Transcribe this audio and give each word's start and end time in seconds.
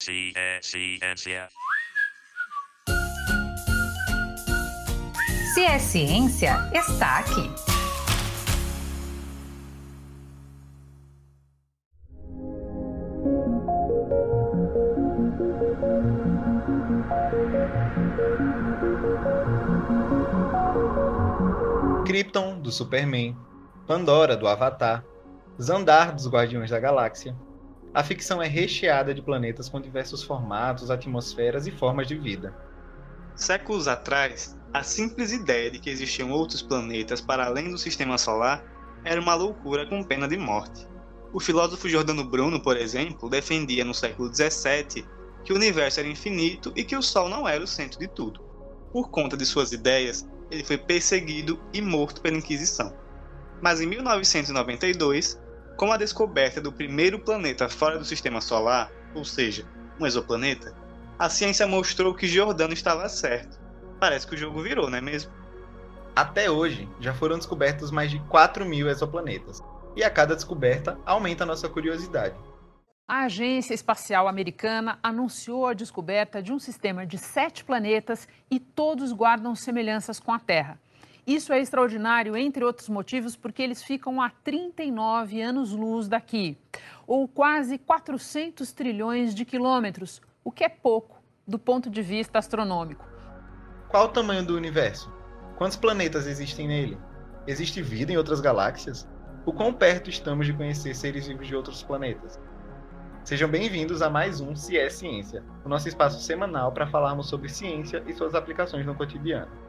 Ciência. 0.00 1.48
Se 5.54 5.64
é 5.64 5.78
ciência, 5.78 6.70
está 6.74 7.18
aqui. 7.20 7.50
Krypton, 22.04 22.60
do 22.60 22.70
Superman, 22.70 23.36
Pandora, 23.86 24.36
do 24.36 24.46
Avatar, 24.46 25.04
Zandar, 25.60 26.14
dos 26.14 26.28
Guardiões 26.28 26.70
da 26.70 26.78
Galáxia. 26.78 27.34
A 27.94 28.02
ficção 28.02 28.42
é 28.42 28.48
recheada 28.48 29.14
de 29.14 29.22
planetas 29.22 29.68
com 29.68 29.80
diversos 29.80 30.20
formatos, 30.24 30.90
atmosferas 30.90 31.68
e 31.68 31.70
formas 31.70 32.08
de 32.08 32.16
vida. 32.16 32.52
Séculos 33.36 33.86
atrás, 33.86 34.58
a 34.72 34.82
simples 34.82 35.30
ideia 35.30 35.70
de 35.70 35.78
que 35.78 35.88
existiam 35.88 36.32
outros 36.32 36.60
planetas 36.60 37.20
para 37.20 37.46
além 37.46 37.70
do 37.70 37.78
sistema 37.78 38.18
solar 38.18 38.64
era 39.04 39.20
uma 39.20 39.36
loucura 39.36 39.86
com 39.86 40.02
pena 40.02 40.26
de 40.26 40.36
morte. 40.36 40.88
O 41.32 41.38
filósofo 41.38 41.88
Giordano 41.88 42.24
Bruno, 42.24 42.60
por 42.60 42.76
exemplo, 42.76 43.30
defendia 43.30 43.84
no 43.84 43.94
século 43.94 44.28
XVII 44.34 45.06
que 45.44 45.52
o 45.52 45.56
universo 45.56 46.00
era 46.00 46.08
infinito 46.08 46.72
e 46.74 46.82
que 46.82 46.96
o 46.96 47.02
Sol 47.02 47.28
não 47.28 47.46
era 47.46 47.62
o 47.62 47.66
centro 47.66 48.00
de 48.00 48.08
tudo. 48.08 48.40
Por 48.92 49.08
conta 49.08 49.36
de 49.36 49.46
suas 49.46 49.70
ideias, 49.70 50.26
ele 50.50 50.64
foi 50.64 50.78
perseguido 50.78 51.60
e 51.72 51.80
morto 51.80 52.20
pela 52.20 52.36
Inquisição. 52.36 52.92
Mas 53.62 53.80
em 53.80 53.86
1992, 53.86 55.38
com 55.76 55.92
a 55.92 55.96
descoberta 55.96 56.60
do 56.60 56.72
primeiro 56.72 57.18
planeta 57.18 57.68
fora 57.68 57.98
do 57.98 58.04
sistema 58.04 58.40
solar, 58.40 58.90
ou 59.14 59.24
seja, 59.24 59.66
um 60.00 60.06
exoplaneta, 60.06 60.74
a 61.18 61.28
ciência 61.28 61.66
mostrou 61.66 62.14
que 62.14 62.26
Giordano 62.26 62.72
estava 62.72 63.08
certo 63.08 63.64
parece 64.04 64.26
que 64.26 64.34
o 64.34 64.38
jogo 64.38 64.62
virou, 64.62 64.90
não 64.90 64.98
é 64.98 65.00
mesmo? 65.00 65.32
Até 66.14 66.50
hoje, 66.50 66.86
já 67.00 67.14
foram 67.14 67.38
descobertos 67.38 67.90
mais 67.90 68.10
de 68.10 68.18
4 68.28 68.62
mil 68.64 68.86
exoplanetas, 68.88 69.62
e 69.96 70.04
a 70.04 70.10
cada 70.10 70.34
descoberta 70.34 70.98
aumenta 71.06 71.42
a 71.42 71.46
nossa 71.46 71.70
curiosidade. 71.70 72.34
A 73.08 73.24
Agência 73.24 73.72
Espacial 73.72 74.28
Americana 74.28 74.98
anunciou 75.02 75.66
a 75.66 75.72
descoberta 75.72 76.42
de 76.42 76.52
um 76.52 76.58
sistema 76.58 77.06
de 77.06 77.16
sete 77.16 77.64
planetas 77.64 78.28
e 78.50 78.60
todos 78.60 79.10
guardam 79.10 79.54
semelhanças 79.54 80.20
com 80.20 80.32
a 80.32 80.38
Terra. 80.38 80.78
Isso 81.26 81.54
é 81.54 81.60
extraordinário, 81.60 82.36
entre 82.36 82.62
outros 82.62 82.86
motivos, 82.86 83.34
porque 83.34 83.62
eles 83.62 83.82
ficam 83.82 84.20
a 84.20 84.28
39 84.28 85.40
anos-luz 85.40 86.06
daqui, 86.06 86.58
ou 87.06 87.26
quase 87.26 87.78
400 87.78 88.70
trilhões 88.72 89.34
de 89.34 89.46
quilômetros, 89.46 90.20
o 90.44 90.52
que 90.52 90.64
é 90.64 90.68
pouco 90.68 91.22
do 91.48 91.58
ponto 91.58 91.88
de 91.88 92.02
vista 92.02 92.38
astronômico. 92.38 93.08
Qual 93.88 94.04
o 94.04 94.08
tamanho 94.08 94.44
do 94.44 94.54
universo? 94.54 95.10
Quantos 95.56 95.78
planetas 95.78 96.26
existem 96.26 96.68
nele? 96.68 96.98
Existe 97.46 97.80
vida 97.80 98.12
em 98.12 98.18
outras 98.18 98.42
galáxias? 98.42 99.08
O 99.46 99.52
quão 99.52 99.72
perto 99.72 100.10
estamos 100.10 100.44
de 100.44 100.52
conhecer 100.52 100.94
seres 100.94 101.26
vivos 101.26 101.46
de 101.46 101.56
outros 101.56 101.82
planetas? 101.82 102.38
Sejam 103.22 103.48
bem-vindos 103.48 104.02
a 104.02 104.10
mais 104.10 104.42
um 104.42 104.54
Se 104.54 104.76
é 104.76 104.90
Ciência, 104.90 105.42
o 105.64 105.70
nosso 105.70 105.88
espaço 105.88 106.20
semanal 106.20 106.70
para 106.72 106.86
falarmos 106.86 107.30
sobre 107.30 107.48
ciência 107.48 108.04
e 108.06 108.12
suas 108.12 108.34
aplicações 108.34 108.84
no 108.84 108.94
cotidiano. 108.94 109.63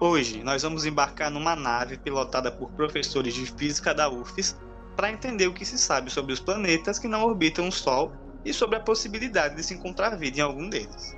Hoje 0.00 0.42
nós 0.42 0.62
vamos 0.62 0.84
embarcar 0.84 1.30
numa 1.30 1.54
nave 1.54 1.96
pilotada 1.96 2.50
por 2.50 2.70
professores 2.72 3.32
de 3.32 3.46
física 3.46 3.94
da 3.94 4.08
UFES 4.08 4.58
para 4.96 5.10
entender 5.10 5.46
o 5.46 5.52
que 5.52 5.64
se 5.64 5.78
sabe 5.78 6.10
sobre 6.10 6.32
os 6.32 6.40
planetas 6.40 6.98
que 6.98 7.08
não 7.08 7.24
orbitam 7.24 7.68
o 7.68 7.72
Sol 7.72 8.12
e 8.44 8.52
sobre 8.52 8.76
a 8.76 8.80
possibilidade 8.80 9.56
de 9.56 9.62
se 9.62 9.74
encontrar 9.74 10.16
vida 10.16 10.38
em 10.38 10.42
algum 10.42 10.68
deles. 10.68 11.16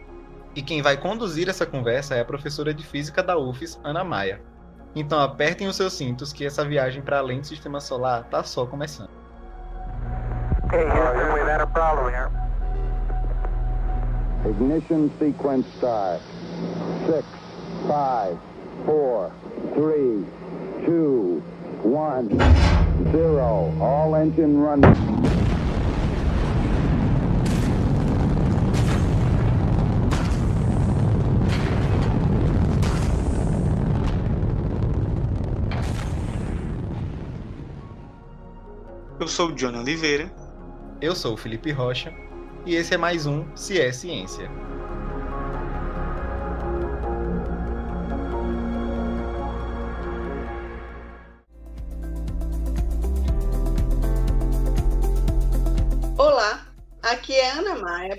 E 0.55 0.62
quem 0.62 0.83
vai 0.83 0.96
conduzir 0.96 1.48
essa 1.48 1.66
conversa 1.66 2.14
é 2.14 2.20
a 2.20 2.24
professora 2.24 2.72
de 2.72 2.86
física 2.86 3.22
da 3.22 3.36
UFES, 3.36 3.80
Ana 3.83 4.05
Maia. 4.05 4.41
Então 4.94 5.20
apertem 5.20 5.66
os 5.68 5.77
seus 5.77 5.94
cintos 5.94 6.33
que 6.33 6.46
essa 6.46 6.64
viagem 6.64 7.02
para 7.02 7.18
além 7.18 7.40
do 7.40 7.46
sistema 7.46 7.80
solar 7.80 8.24
tá 8.24 8.42
só 8.42 8.67
começando. 8.67 9.11
Okay, 10.67 10.84
Houston, 10.84 11.33
we've 11.34 11.48
had 11.48 11.61
a 11.61 11.67
problem 11.67 12.12
here. 12.12 12.30
Ignition 14.48 15.11
sequence 15.18 15.67
start. 15.77 16.20
Six, 17.06 17.24
five, 17.86 18.39
four, 18.85 19.33
three, 19.75 20.25
two, 20.85 21.42
one, 21.83 22.29
zero. 23.13 23.73
All 23.81 24.14
engine 24.14 24.59
running. 24.59 24.95
Eu 39.19 39.29
sou 39.29 39.48
o 39.48 39.53
Johnny 39.53 39.79
Oliveira. 39.79 40.31
Eu 41.01 41.14
sou 41.14 41.35
o 41.35 41.37
Felipe 41.37 41.73
Rocha 41.73 42.13
e 42.64 42.75
esse 42.75 42.95
é 42.95 42.97
mais 42.97 43.27
um 43.27 43.45
Se 43.57 43.81
é 43.81 43.91
Ciência. 43.93 44.51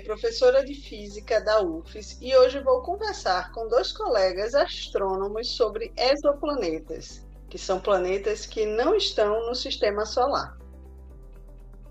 Professora 0.08 0.64
de 0.64 0.72
Física 0.72 1.38
da 1.38 1.60
UFES, 1.60 2.16
e 2.22 2.34
hoje 2.34 2.60
vou 2.60 2.80
conversar 2.80 3.52
com 3.52 3.68
dois 3.68 3.92
colegas 3.92 4.54
astrônomos 4.54 5.54
sobre 5.54 5.92
exoplanetas, 5.98 7.26
que 7.50 7.58
são 7.58 7.78
planetas 7.78 8.46
que 8.46 8.64
não 8.64 8.96
estão 8.96 9.46
no 9.46 9.54
sistema 9.54 10.06
solar. 10.06 10.56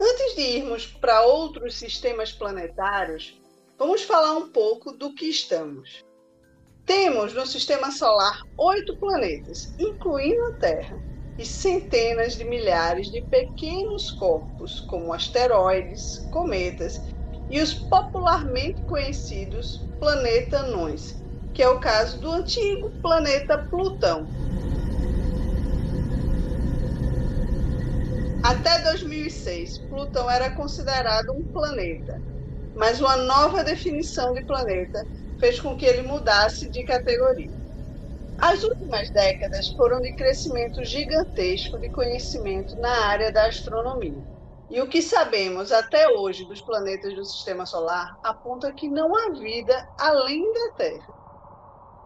Antes 0.01 0.35
de 0.35 0.41
irmos 0.41 0.87
para 0.87 1.27
outros 1.27 1.75
sistemas 1.75 2.31
planetários, 2.31 3.39
vamos 3.77 4.01
falar 4.01 4.33
um 4.33 4.49
pouco 4.49 4.93
do 4.93 5.13
que 5.13 5.29
estamos. 5.29 6.03
Temos 6.87 7.35
no 7.35 7.45
sistema 7.45 7.91
solar 7.91 8.41
oito 8.57 8.97
planetas, 8.97 9.75
incluindo 9.77 10.43
a 10.43 10.53
Terra, 10.53 10.99
e 11.37 11.45
centenas 11.45 12.35
de 12.35 12.45
milhares 12.45 13.11
de 13.11 13.21
pequenos 13.21 14.09
corpos, 14.09 14.79
como 14.89 15.13
asteroides, 15.13 16.27
cometas 16.31 17.15
e 17.49 17.61
os 17.61 17.73
popularmente 17.73 18.81
conhecidos 18.85 19.87
planeta-anões, 19.99 21.23
que 21.53 21.63
é 21.63 21.69
o 21.69 21.79
caso 21.79 22.19
do 22.19 22.31
antigo 22.31 22.91
planeta 23.01 23.57
Plutão, 23.69 24.27
Até 28.47 28.81
2006, 28.83 29.79
Plutão 29.89 30.29
era 30.31 30.49
considerado 30.55 31.33
um 31.33 31.43
planeta, 31.51 32.17
mas 32.73 33.01
uma 33.01 33.17
nova 33.17 33.63
definição 33.63 34.31
de 34.33 34.45
planeta 34.45 35.03
fez 35.37 35.59
com 35.59 35.75
que 35.75 35.85
ele 35.85 36.03
mudasse 36.03 36.69
de 36.69 36.85
categoria. 36.85 37.51
As 38.37 38.63
últimas 38.63 39.11
décadas 39.11 39.67
foram 39.75 39.99
de 39.99 40.15
crescimento 40.15 40.83
gigantesco 40.85 41.77
de 41.79 41.89
conhecimento 41.89 42.75
na 42.79 43.07
área 43.07 43.33
da 43.33 43.47
astronomia. 43.47 44.23
E 44.69 44.81
o 44.81 44.87
que 44.87 45.01
sabemos 45.01 45.71
até 45.71 46.09
hoje 46.09 46.43
dos 46.43 46.59
planetas 46.61 47.15
do 47.15 47.23
sistema 47.23 47.65
solar 47.65 48.17
aponta 48.21 48.73
que 48.73 48.89
não 48.89 49.15
há 49.15 49.29
vida 49.29 49.87
além 49.97 50.43
da 50.51 50.73
Terra. 50.75 51.07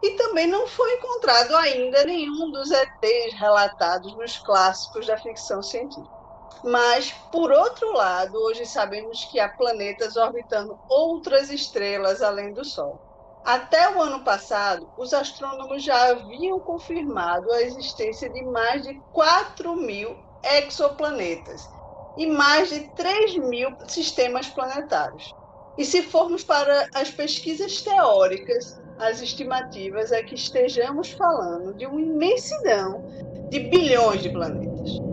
E 0.03 0.11
também 0.11 0.45
não 0.45 0.67
foi 0.67 0.93
encontrado 0.93 1.55
ainda 1.55 2.03
nenhum 2.05 2.51
dos 2.51 2.69
ETs 2.69 3.33
relatados 3.39 4.15
nos 4.15 4.37
clássicos 4.37 5.07
da 5.07 5.17
ficção 5.17 5.63
científica. 5.63 6.21
Mas, 6.63 7.11
por 7.31 7.51
outro 7.51 7.93
lado, 7.93 8.37
hoje 8.37 8.67
sabemos 8.67 9.25
que 9.25 9.39
há 9.39 9.49
planetas 9.49 10.15
orbitando 10.15 10.77
outras 10.87 11.49
estrelas 11.49 12.21
além 12.21 12.53
do 12.53 12.63
Sol. 12.63 12.99
Até 13.43 13.89
o 13.95 13.99
ano 13.99 14.23
passado, 14.23 14.87
os 14.99 15.13
astrônomos 15.15 15.83
já 15.83 16.11
haviam 16.11 16.59
confirmado 16.59 17.51
a 17.53 17.63
existência 17.63 18.29
de 18.29 18.43
mais 18.43 18.83
de 18.83 19.01
4 19.11 19.75
mil 19.75 20.15
exoplanetas 20.43 21.80
e 22.17 22.27
mais 22.27 22.69
de 22.69 22.89
3 22.89 23.37
mil 23.37 23.69
sistemas 23.87 24.47
planetários. 24.47 25.33
E 25.77 25.85
se 25.85 26.01
formos 26.03 26.43
para 26.43 26.87
as 26.93 27.09
pesquisas 27.09 27.81
teóricas, 27.81 28.79
as 28.99 29.21
estimativas 29.21 30.11
é 30.11 30.21
que 30.21 30.35
estejamos 30.35 31.11
falando 31.11 31.73
de 31.73 31.85
uma 31.85 32.01
imensidão 32.01 33.03
de 33.49 33.59
bilhões 33.59 34.21
de 34.21 34.29
planetas. 34.29 35.10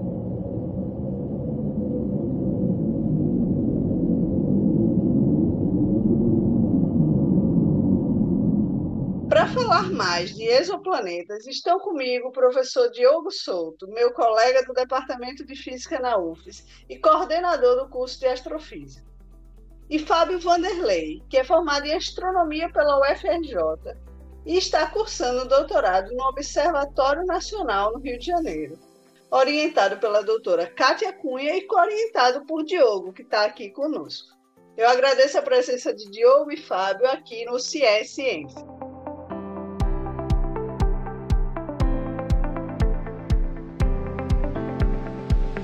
Mais 9.98 10.32
de 10.32 10.44
exoplanetas, 10.44 11.44
estão 11.44 11.80
comigo 11.80 12.28
o 12.28 12.32
professor 12.32 12.88
Diogo 12.88 13.32
Souto, 13.32 13.88
meu 13.88 14.12
colega 14.12 14.64
do 14.64 14.72
Departamento 14.72 15.44
de 15.44 15.56
Física 15.56 15.98
na 15.98 16.16
UFES 16.16 16.64
e 16.88 16.96
coordenador 16.96 17.82
do 17.82 17.90
curso 17.90 18.20
de 18.20 18.26
Astrofísica. 18.26 19.04
e 19.90 19.98
Fábio 19.98 20.38
Vanderlei, 20.38 21.20
que 21.28 21.36
é 21.36 21.42
formado 21.42 21.84
em 21.84 21.94
astronomia 21.94 22.70
pela 22.72 23.00
UFRJ 23.00 23.96
e 24.46 24.56
está 24.56 24.86
cursando 24.86 25.48
doutorado 25.48 26.14
no 26.14 26.28
Observatório 26.28 27.26
Nacional 27.26 27.92
no 27.92 27.98
Rio 27.98 28.20
de 28.20 28.26
Janeiro, 28.26 28.78
orientado 29.32 29.96
pela 29.96 30.22
doutora 30.22 30.68
Kátia 30.68 31.12
Cunha 31.12 31.56
e 31.56 31.62
coorientado 31.62 32.46
por 32.46 32.62
Diogo, 32.62 33.12
que 33.12 33.22
está 33.22 33.44
aqui 33.46 33.70
conosco. 33.70 34.28
Eu 34.76 34.88
agradeço 34.88 35.36
a 35.36 35.42
presença 35.42 35.92
de 35.92 36.08
Diogo 36.08 36.52
e 36.52 36.56
Fábio 36.56 37.10
aqui 37.10 37.44
no 37.46 37.58
CIE 37.58 38.04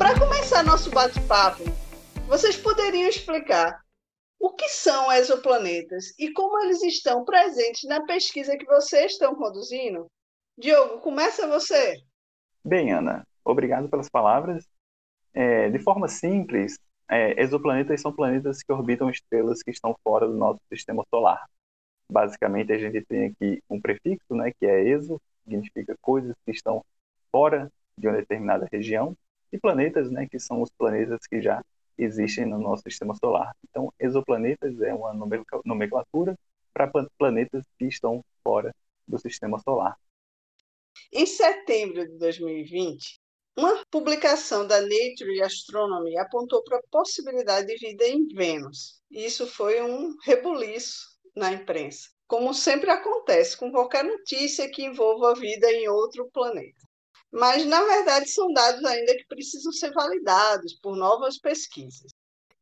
Para 0.05 0.21
começar 0.21 0.63
nosso 0.63 0.91
bate-papo, 0.91 1.63
vocês 2.29 2.59
poderiam 2.59 3.09
explicar 3.09 3.83
o 4.39 4.51
que 4.53 4.69
são 4.69 5.11
exoplanetas 5.11 6.13
e 6.19 6.31
como 6.35 6.63
eles 6.63 6.83
estão 6.83 7.25
presentes 7.25 7.89
na 7.89 8.05
pesquisa 8.05 8.55
que 8.59 8.67
vocês 8.67 9.13
estão 9.13 9.35
conduzindo? 9.35 10.07
Diogo, 10.59 11.01
começa 11.01 11.49
você. 11.49 11.95
Bem, 12.63 12.93
Ana, 12.93 13.27
obrigado 13.43 13.89
pelas 13.89 14.11
palavras. 14.11 14.69
É, 15.33 15.71
de 15.71 15.79
forma 15.79 16.07
simples, 16.07 16.79
é, 17.09 17.41
exoplanetas 17.43 18.03
são 18.03 18.13
planetas 18.13 18.63
que 18.63 18.71
orbitam 18.71 19.09
estrelas 19.09 19.63
que 19.63 19.71
estão 19.71 19.97
fora 20.05 20.27
do 20.27 20.37
nosso 20.37 20.61
sistema 20.71 21.03
solar. 21.09 21.49
Basicamente, 22.13 22.75
a 22.75 22.79
gente 22.79 23.03
tem 23.07 23.29
aqui 23.29 23.63
um 23.71 23.81
prefixo, 23.81 24.35
né, 24.35 24.53
que 24.61 24.67
é 24.67 24.87
exo, 24.87 25.19
significa 25.45 25.97
coisas 26.03 26.37
que 26.45 26.53
estão 26.53 26.85
fora 27.33 27.73
de 27.99 28.07
uma 28.07 28.19
determinada 28.19 28.69
região, 28.71 29.17
e 29.55 29.59
planetas, 29.59 30.11
né, 30.11 30.27
que 30.29 30.41
são 30.41 30.61
os 30.61 30.71
planetas 30.71 31.29
que 31.29 31.41
já 31.41 31.65
existem 31.97 32.45
no 32.45 32.59
nosso 32.59 32.83
sistema 32.83 33.15
solar. 33.15 33.55
Então, 33.71 33.93
exoplanetas 34.01 34.81
é 34.81 34.93
uma 34.93 35.15
nomenclatura 35.65 36.37
para 36.73 36.91
planetas 37.17 37.65
que 37.79 37.85
estão 37.85 38.25
fora 38.43 38.75
do 39.07 39.17
sistema 39.17 39.61
solar. 39.61 39.97
Em 41.13 41.25
setembro 41.25 42.05
de 42.05 42.19
2020, 42.19 43.21
uma 43.57 43.81
publicação 43.89 44.67
da 44.67 44.81
Nature 44.81 45.41
Astronomy 45.43 46.19
apontou 46.19 46.65
para 46.65 46.79
a 46.79 46.83
possibilidade 46.91 47.69
de 47.69 47.77
vida 47.77 48.09
em 48.09 48.27
Vênus. 48.35 49.01
Isso 49.09 49.47
foi 49.47 49.81
um 49.81 50.17
rebuliço 50.25 51.17
na 51.37 51.53
imprensa, 51.53 52.09
como 52.27 52.53
sempre 52.53 52.91
acontece 52.91 53.57
com 53.57 53.71
qualquer 53.71 54.03
notícia 54.03 54.69
que 54.69 54.85
envolva 54.85 55.37
vida 55.37 55.71
em 55.71 55.87
outro 55.89 56.29
planeta 56.33 56.85
mas 57.35 57.67
na 57.67 57.83
verdade 57.83 58.31
são 58.31 58.53
dados 58.53 58.85
ainda 58.85 59.17
que 59.17 59.27
precisam 59.27 59.73
ser 59.73 59.91
validados 59.93 60.75
por 60.75 60.97
novas 60.97 61.37
pesquisas. 61.37 62.13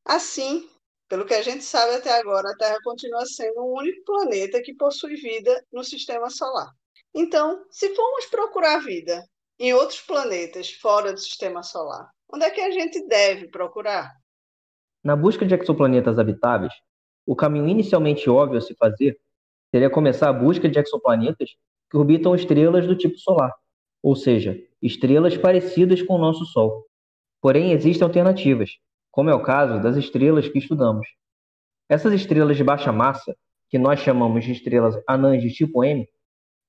Assim, 0.03 0.67
pelo 1.11 1.27
que 1.27 1.35
a 1.35 1.43
gente 1.43 1.63
sabe 1.63 1.97
até 1.97 2.19
agora, 2.19 2.51
a 2.51 2.57
Terra 2.57 2.79
continua 2.83 3.27
sendo 3.27 3.61
o 3.61 3.79
único 3.79 4.03
planeta 4.03 4.63
que 4.63 4.75
possui 4.75 5.17
vida 5.17 5.63
no 5.71 5.85
sistema 5.85 6.31
solar. 6.31 6.71
Então, 7.15 7.63
se 7.71 7.95
formos 7.95 8.25
procurar 8.27 8.79
vida 8.79 9.23
em 9.59 9.75
outros 9.75 10.01
planetas 10.01 10.73
fora 10.73 11.13
do 11.13 11.21
sistema 11.21 11.63
solar, 11.63 12.09
onde 12.33 12.47
é 12.47 12.51
que 12.51 12.63
a 12.63 12.71
gente 12.71 13.07
deve 13.07 13.49
procurar? 13.49 14.11
Na 15.05 15.15
busca 15.15 15.45
de 15.45 15.55
exoplanetas 15.55 16.19
habitáveis, 16.19 16.73
o 17.27 17.37
caminho 17.37 17.69
inicialmente 17.69 18.31
óbvio 18.31 18.57
a 18.57 18.63
se 18.63 18.75
fazer 18.77 19.21
seria 19.71 19.91
começar 19.91 20.31
a 20.31 20.33
busca 20.33 20.67
de 20.67 20.79
exoplanetas 20.79 21.51
que 21.91 21.99
orbitam 21.99 22.35
estrelas 22.35 22.87
do 22.87 22.97
tipo 22.97 23.19
solar 23.19 23.53
ou 24.03 24.17
seja, 24.17 24.59
estrelas 24.83 25.37
parecidas 25.37 26.03
com 26.03 26.15
o 26.15 26.19
nosso 26.19 26.45
Sol. 26.47 26.85
Porém, 27.41 27.73
existem 27.73 28.05
alternativas, 28.05 28.71
como 29.11 29.31
é 29.31 29.35
o 29.35 29.43
caso 29.43 29.81
das 29.81 29.97
estrelas 29.97 30.49
que 30.49 30.59
estudamos. 30.59 31.07
Essas 31.89 32.13
estrelas 32.13 32.57
de 32.57 32.65
baixa 32.65 32.91
massa, 32.91 33.37
que 33.71 33.79
nós 33.79 34.01
chamamos 34.01 34.45
de 34.45 34.53
estrelas 34.53 35.01
anãs 35.07 35.41
de 35.41 35.51
tipo 35.51 35.85
M, 35.85 36.07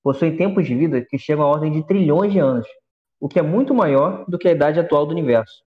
possuem 0.02 0.36
tempos 0.36 0.66
de 0.66 0.74
vida 0.74 1.04
que 1.04 1.18
chegam 1.18 1.44
à 1.44 1.48
ordem 1.48 1.72
de 1.72 1.86
trilhões 1.86 2.32
de 2.32 2.38
anos, 2.38 2.66
o 3.18 3.28
que 3.28 3.38
é 3.38 3.42
muito 3.42 3.74
maior 3.74 4.24
do 4.28 4.38
que 4.38 4.48
a 4.48 4.52
idade 4.52 4.78
atual 4.78 5.06
do 5.06 5.12
universo. 5.12 5.64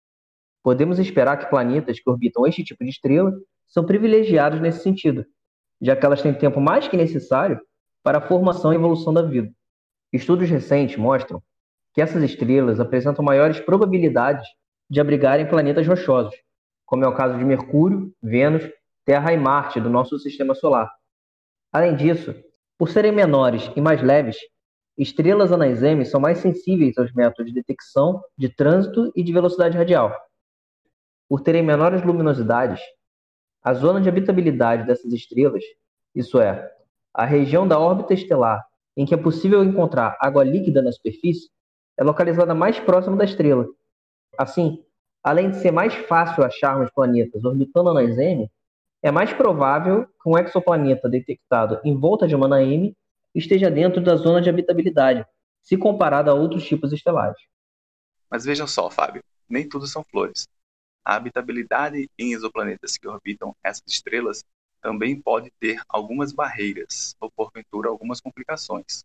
Podemos 0.63 0.99
esperar 0.99 1.37
que 1.39 1.47
planetas 1.47 2.01
que 2.01 2.11
orbitam 2.11 2.47
este 2.47 2.65
tipo 2.65 2.83
de 2.85 2.91
estrela 2.91 3.33
são 3.67 3.85
privilegiados 3.85 4.61
nesse 4.61 4.83
sentido, 4.83 5.25
já 5.81 5.95
que 5.95 6.05
elas 6.05 6.23
têm 6.23 6.35
tempo 6.35 6.61
mais 6.61 6.89
que 6.89 6.97
necessário 6.97 7.61
para 8.03 8.19
a 8.19 8.21
formação 8.21 8.73
e 8.73 8.77
evolução 8.77 9.13
da 9.13 9.23
vida. 9.23 9.51
Estudos 10.13 10.49
recentes 10.49 10.97
mostram 10.97 11.43
que 11.94 12.02
essas 12.02 12.23
estrelas 12.25 12.81
apresentam 12.81 13.25
maiores 13.25 13.61
probabilidades 13.61 14.46
de 14.91 15.00
abrigarem 15.00 15.49
planetas 15.49 15.87
rochosos, 15.87 16.35
como 16.85 17.05
é 17.05 17.08
o 17.08 17.14
caso 17.14 17.38
de 17.38 17.44
Mercúrio, 17.44 18.12
Vênus, 18.20 18.69
Terra 19.05 19.32
e 19.32 19.37
Marte 19.37 19.81
do 19.81 19.88
nosso 19.88 20.19
sistema 20.19 20.55
solar. 20.55 20.91
Além 21.73 21.94
disso, 21.94 22.35
por 22.76 22.88
serem 22.88 23.12
menores 23.12 23.70
e 23.76 23.81
mais 23.81 24.02
leves, 24.02 24.37
estrelas 24.99 25.52
anãs 25.52 25.82
M 25.82 26.05
são 26.05 26.20
mais 26.20 26.38
sensíveis 26.38 26.99
aos 26.99 27.12
métodos 27.12 27.46
de 27.46 27.55
detecção 27.55 28.20
de 28.37 28.49
trânsito 28.49 29.12
e 29.14 29.23
de 29.23 29.32
velocidade 29.32 29.79
radial. 29.79 30.12
Por 31.29 31.41
terem 31.41 31.62
menores 31.62 32.02
luminosidades, 32.02 32.81
a 33.62 33.73
zona 33.73 34.00
de 34.00 34.08
habitabilidade 34.08 34.87
dessas 34.87 35.12
estrelas, 35.12 35.62
isso 36.14 36.41
é, 36.41 36.70
a 37.14 37.25
região 37.25 37.67
da 37.67 37.79
órbita 37.79 38.14
estelar 38.14 38.64
em 38.96 39.06
que 39.06 39.14
é 39.14 39.17
possível 39.17 39.64
encontrar 39.64 40.17
água 40.20 40.44
líquida 40.44 40.82
na 40.82 40.93
superfície, 40.93 41.49
é 41.96 42.05
localizada 42.05 42.55
mais 42.55 42.79
próximo 42.81 43.17
da 43.17 43.25
estrela. 43.25 43.67
Assim, 44.38 44.85
além 45.23 45.50
de 45.50 45.56
ser 45.58 45.70
mais 45.70 45.94
fácil 45.94 46.44
acharmos 46.44 46.91
planetas 46.91 47.44
orbitando 47.44 47.91
anãs 47.91 48.19
M, 48.19 48.50
é 49.02 49.11
mais 49.11 49.32
provável 49.32 50.06
que 50.06 50.29
um 50.29 50.38
exoplaneta 50.38 51.08
detectado 51.08 51.81
em 51.85 51.99
volta 51.99 52.26
de 52.26 52.35
uma 52.35 52.62
M 52.62 52.96
esteja 53.35 53.70
dentro 53.70 54.02
da 54.02 54.17
zona 54.17 54.41
de 54.41 54.49
habitabilidade, 54.49 55.26
se 55.62 55.76
comparado 55.76 56.31
a 56.31 56.35
outros 56.35 56.64
tipos 56.64 56.93
estelares. 56.93 57.38
Mas 58.31 58.44
vejam 58.44 58.67
só, 58.67 58.91
Fábio, 58.91 59.23
nem 59.49 59.69
tudo 59.69 59.87
são 59.87 60.02
flores. 60.05 60.49
A 61.05 61.17
habitabilidade 61.17 62.08
em 62.19 62.32
exoplanetas 62.32 62.96
que 62.96 63.06
orbitam 63.06 63.55
essas 63.62 63.85
estrelas 63.87 64.44
também 64.81 65.20
pode 65.20 65.50
ter 65.58 65.81
algumas 65.88 66.32
barreiras, 66.32 67.17
ou 67.20 67.31
porventura 67.31 67.88
algumas 67.88 68.20
complicações. 68.20 69.05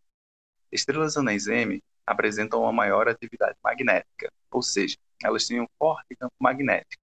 Estrelas 0.72 1.18
anãs 1.18 1.48
M 1.48 1.82
apresentam 2.10 2.62
uma 2.62 2.74
maior 2.74 3.08
atividade 3.08 3.56
magnética, 3.64 4.32
ou 4.50 4.64
seja, 4.64 4.98
elas 5.24 5.46
têm 5.46 5.62
um 5.62 5.68
forte 5.78 6.16
campo 6.16 6.34
magnético, 6.40 7.00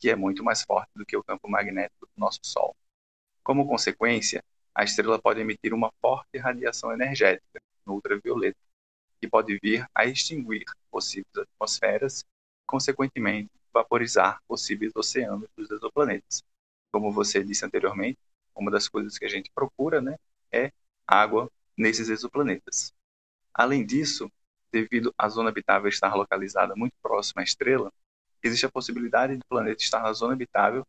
que 0.00 0.10
é 0.10 0.16
muito 0.16 0.42
mais 0.42 0.62
forte 0.62 0.90
do 0.96 1.06
que 1.06 1.16
o 1.16 1.22
campo 1.22 1.48
magnético 1.48 2.06
do 2.06 2.12
nosso 2.16 2.40
Sol. 2.42 2.74
Como 3.44 3.68
consequência, 3.68 4.42
a 4.74 4.82
estrela 4.82 5.16
pode 5.20 5.40
emitir 5.40 5.72
uma 5.72 5.92
forte 6.00 6.38
radiação 6.38 6.92
energética, 6.92 7.60
no 7.86 7.94
ultravioleta, 7.94 8.58
que 9.20 9.28
pode 9.28 9.56
vir 9.62 9.86
a 9.94 10.06
extinguir 10.06 10.64
possíveis 10.90 11.36
atmosferas, 11.36 12.24
consequentemente, 12.66 13.50
vaporizar 13.72 14.40
possíveis 14.48 14.90
oceanos 14.96 15.48
dos 15.56 15.70
exoplanetas. 15.70 16.42
Como 16.90 17.12
você 17.12 17.44
disse 17.44 17.64
anteriormente, 17.64 18.18
uma 18.56 18.72
das 18.72 18.88
coisas 18.88 19.16
que 19.16 19.24
a 19.24 19.28
gente 19.28 19.52
procura 19.54 20.00
né, 20.00 20.16
é 20.50 20.72
água 21.06 21.48
nesses 21.76 22.08
exoplanetas. 22.08 22.92
Além 23.54 23.86
disso, 23.86 24.28
devido 24.72 25.14
à 25.16 25.28
zona 25.28 25.50
habitável 25.50 25.88
estar 25.88 26.14
localizada 26.14 26.74
muito 26.76 26.94
próxima 27.02 27.42
à 27.42 27.44
estrela, 27.44 27.92
existe 28.42 28.66
a 28.66 28.70
possibilidade 28.70 29.36
do 29.36 29.44
planeta 29.48 29.82
estar 29.82 30.02
na 30.02 30.12
zona 30.12 30.34
habitável 30.34 30.86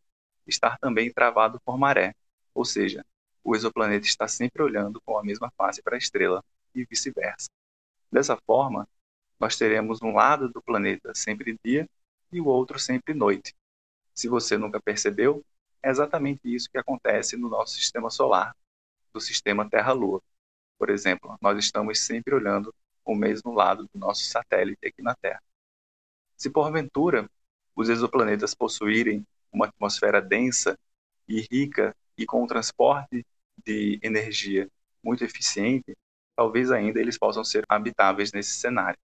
estar 0.47 0.77
também 0.79 1.11
travado 1.11 1.59
por 1.61 1.77
maré, 1.77 2.15
ou 2.53 2.65
seja, 2.65 3.05
o 3.43 3.55
exoplaneta 3.55 4.05
está 4.05 4.27
sempre 4.27 4.61
olhando 4.61 5.01
com 5.01 5.17
a 5.17 5.23
mesma 5.23 5.51
face 5.51 5.81
para 5.81 5.95
a 5.95 5.97
estrela 5.97 6.43
e 6.73 6.85
vice-versa. 6.85 7.49
Dessa 8.11 8.37
forma, 8.45 8.87
nós 9.39 9.55
teremos 9.55 10.01
um 10.01 10.13
lado 10.13 10.49
do 10.49 10.61
planeta 10.61 11.13
sempre 11.15 11.57
dia 11.63 11.87
e 12.31 12.41
o 12.41 12.47
outro 12.47 12.79
sempre 12.79 13.13
noite. 13.13 13.55
Se 14.13 14.27
você 14.27 14.57
nunca 14.57 14.81
percebeu, 14.81 15.43
é 15.81 15.89
exatamente 15.89 16.41
isso 16.43 16.69
que 16.69 16.77
acontece 16.77 17.37
no 17.37 17.47
nosso 17.47 17.75
sistema 17.75 18.09
solar, 18.09 18.55
do 19.13 19.21
sistema 19.21 19.69
Terra-Lua. 19.69 20.21
Por 20.77 20.89
exemplo, 20.89 21.37
nós 21.41 21.57
estamos 21.57 21.99
sempre 21.99 22.35
olhando 22.35 22.73
o 23.11 23.15
mesmo 23.15 23.53
lado 23.53 23.89
do 23.93 23.99
nosso 23.99 24.23
satélite 24.25 24.87
aqui 24.87 25.01
na 25.01 25.15
Terra. 25.15 25.41
Se 26.37 26.49
porventura 26.49 27.29
os 27.75 27.89
exoplanetas 27.89 28.53
possuírem 28.53 29.25
uma 29.51 29.65
atmosfera 29.67 30.21
densa 30.21 30.77
e 31.27 31.41
rica 31.51 31.95
e 32.17 32.25
com 32.25 32.43
um 32.43 32.47
transporte 32.47 33.25
de 33.65 33.99
energia 34.03 34.69
muito 35.03 35.23
eficiente, 35.23 35.95
talvez 36.35 36.71
ainda 36.71 36.99
eles 36.99 37.17
possam 37.17 37.43
ser 37.43 37.65
habitáveis 37.67 38.31
nesse 38.31 38.51
cenário. 38.51 38.99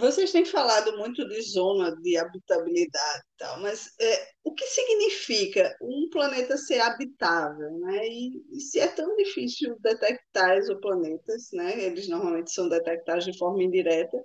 Vocês 0.00 0.32
têm 0.32 0.46
falado 0.46 0.96
muito 0.96 1.28
de 1.28 1.42
zona 1.42 1.94
de 1.96 2.16
habitabilidade 2.16 3.22
e 3.22 3.36
tal, 3.36 3.60
mas 3.60 3.94
é, 4.00 4.28
o 4.42 4.54
que 4.54 4.64
significa 4.64 5.76
um 5.82 6.08
planeta 6.10 6.56
ser 6.56 6.80
habitável, 6.80 7.70
né? 7.80 8.08
E, 8.08 8.42
e, 8.50 8.60
se 8.60 8.80
é 8.80 8.88
tão 8.88 9.14
difícil 9.16 9.76
detectar 9.80 10.56
exoplanetas, 10.56 11.50
né? 11.52 11.78
Eles 11.84 12.08
normalmente 12.08 12.50
são 12.50 12.66
detectados 12.66 13.26
de 13.26 13.36
forma 13.36 13.62
indireta. 13.62 14.16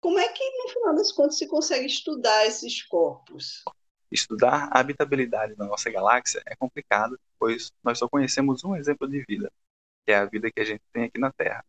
Como 0.00 0.20
é 0.20 0.28
que, 0.28 0.44
no 0.62 0.68
final 0.68 0.94
das 0.94 1.10
contas, 1.10 1.36
se 1.36 1.48
consegue 1.48 1.86
estudar 1.86 2.46
esses 2.46 2.86
corpos? 2.86 3.64
Estudar 4.12 4.68
a 4.72 4.78
habitabilidade 4.78 5.56
da 5.56 5.66
nossa 5.66 5.90
galáxia 5.90 6.40
é 6.46 6.54
complicado, 6.54 7.18
pois 7.40 7.72
nós 7.82 7.98
só 7.98 8.08
conhecemos 8.08 8.62
um 8.62 8.76
exemplo 8.76 9.08
de 9.08 9.24
vida, 9.28 9.50
que 10.06 10.12
é 10.12 10.16
a 10.16 10.26
vida 10.26 10.48
que 10.48 10.60
a 10.60 10.64
gente 10.64 10.82
tem 10.92 11.04
aqui 11.04 11.18
na 11.18 11.32
Terra. 11.32 11.64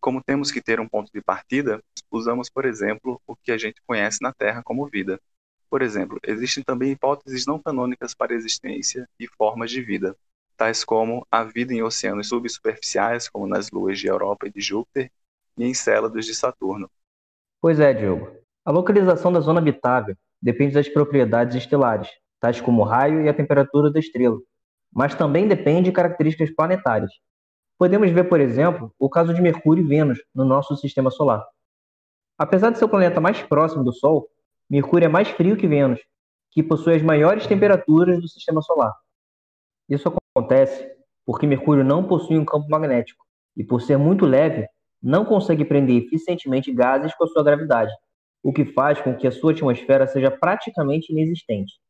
Como 0.00 0.22
temos 0.22 0.50
que 0.50 0.62
ter 0.62 0.80
um 0.80 0.88
ponto 0.88 1.10
de 1.12 1.20
partida, 1.20 1.82
usamos, 2.10 2.48
por 2.48 2.64
exemplo, 2.64 3.20
o 3.26 3.36
que 3.36 3.52
a 3.52 3.58
gente 3.58 3.82
conhece 3.86 4.18
na 4.22 4.32
Terra 4.32 4.62
como 4.62 4.86
vida. 4.86 5.20
Por 5.68 5.82
exemplo, 5.82 6.18
existem 6.26 6.64
também 6.64 6.90
hipóteses 6.90 7.46
não 7.46 7.58
canônicas 7.58 8.14
para 8.14 8.32
a 8.32 8.36
existência 8.36 9.08
e 9.18 9.28
formas 9.28 9.70
de 9.70 9.80
vida, 9.80 10.16
tais 10.56 10.82
como 10.82 11.26
a 11.30 11.44
vida 11.44 11.72
em 11.72 11.82
oceanos 11.82 12.28
subsuperficiais, 12.28 13.28
como 13.28 13.46
nas 13.46 13.70
luas 13.70 13.98
de 13.98 14.08
Europa 14.08 14.48
e 14.48 14.52
de 14.52 14.60
Júpiter, 14.60 15.10
e 15.56 15.64
em 15.64 15.74
Célados 15.74 16.26
de 16.26 16.34
Saturno. 16.34 16.90
Pois 17.60 17.78
é, 17.78 17.92
Diogo. 17.92 18.30
A 18.64 18.70
localização 18.70 19.32
da 19.32 19.40
zona 19.40 19.60
habitável 19.60 20.16
depende 20.40 20.74
das 20.74 20.88
propriedades 20.88 21.56
estelares, 21.56 22.08
tais 22.40 22.60
como 22.60 22.82
o 22.82 22.84
raio 22.84 23.22
e 23.22 23.28
a 23.28 23.34
temperatura 23.34 23.90
da 23.90 24.00
estrela, 24.00 24.38
mas 24.92 25.14
também 25.14 25.46
depende 25.46 25.84
de 25.84 25.92
características 25.92 26.50
planetárias. 26.54 27.12
Podemos 27.80 28.10
ver, 28.10 28.24
por 28.24 28.38
exemplo, 28.42 28.94
o 28.98 29.08
caso 29.08 29.32
de 29.32 29.40
Mercúrio 29.40 29.82
e 29.82 29.86
Vênus 29.88 30.18
no 30.34 30.44
nosso 30.44 30.76
sistema 30.76 31.10
solar. 31.10 31.42
Apesar 32.36 32.68
de 32.68 32.76
ser 32.76 32.84
o 32.84 32.88
planeta 32.90 33.22
mais 33.22 33.42
próximo 33.42 33.82
do 33.82 33.90
Sol, 33.90 34.28
Mercúrio 34.68 35.06
é 35.06 35.08
mais 35.08 35.30
frio 35.30 35.56
que 35.56 35.66
Vênus, 35.66 35.98
que 36.50 36.62
possui 36.62 36.96
as 36.96 37.00
maiores 37.00 37.46
temperaturas 37.46 38.20
do 38.20 38.28
sistema 38.28 38.60
solar. 38.60 38.94
Isso 39.88 40.12
acontece 40.36 40.94
porque 41.24 41.46
Mercúrio 41.46 41.82
não 41.82 42.06
possui 42.06 42.36
um 42.36 42.44
campo 42.44 42.68
magnético 42.68 43.24
e, 43.56 43.64
por 43.64 43.80
ser 43.80 43.96
muito 43.96 44.26
leve, 44.26 44.68
não 45.02 45.24
consegue 45.24 45.64
prender 45.64 46.02
eficientemente 46.02 46.70
gases 46.74 47.14
com 47.14 47.24
a 47.24 47.28
sua 47.28 47.42
gravidade, 47.42 47.94
o 48.42 48.52
que 48.52 48.66
faz 48.66 49.00
com 49.00 49.16
que 49.16 49.26
a 49.26 49.32
sua 49.32 49.52
atmosfera 49.52 50.06
seja 50.06 50.30
praticamente 50.30 51.14
inexistente. 51.14 51.80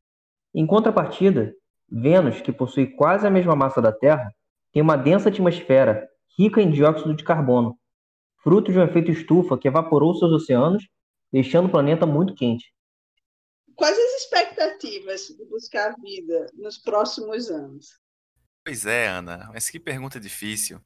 Em 0.54 0.64
contrapartida, 0.64 1.52
Vênus, 1.90 2.40
que 2.40 2.52
possui 2.52 2.86
quase 2.86 3.26
a 3.26 3.30
mesma 3.30 3.56
massa 3.56 3.82
da 3.82 3.90
Terra, 3.90 4.32
tem 4.72 4.82
uma 4.82 4.96
densa 4.96 5.28
atmosfera 5.28 6.08
rica 6.38 6.60
em 6.60 6.70
dióxido 6.70 7.14
de 7.14 7.24
carbono, 7.24 7.78
fruto 8.42 8.72
de 8.72 8.78
um 8.78 8.82
efeito 8.82 9.10
estufa 9.10 9.58
que 9.58 9.68
evaporou 9.68 10.14
seus 10.14 10.32
oceanos, 10.32 10.88
deixando 11.32 11.66
o 11.66 11.70
planeta 11.70 12.06
muito 12.06 12.34
quente. 12.34 12.72
Quais 13.74 13.96
as 13.96 14.22
expectativas 14.22 15.28
de 15.28 15.44
buscar 15.46 15.94
vida 16.02 16.46
nos 16.54 16.78
próximos 16.78 17.50
anos? 17.50 17.98
Pois 18.64 18.84
é, 18.84 19.08
Ana, 19.08 19.48
mas 19.52 19.70
que 19.70 19.80
pergunta 19.80 20.20
difícil. 20.20 20.80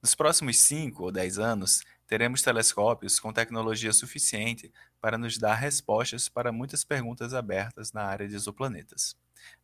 Nos 0.00 0.14
próximos 0.14 0.58
5 0.60 1.02
ou 1.02 1.12
10 1.12 1.38
anos, 1.38 1.82
teremos 2.06 2.40
telescópios 2.40 3.20
com 3.20 3.32
tecnologia 3.32 3.92
suficiente 3.92 4.72
para 5.00 5.18
nos 5.18 5.36
dar 5.36 5.54
respostas 5.54 6.28
para 6.28 6.52
muitas 6.52 6.84
perguntas 6.84 7.34
abertas 7.34 7.92
na 7.92 8.02
área 8.02 8.26
de 8.26 8.34
exoplanetas. 8.34 9.16